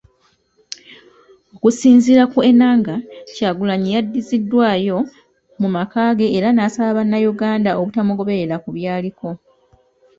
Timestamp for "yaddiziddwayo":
3.95-4.97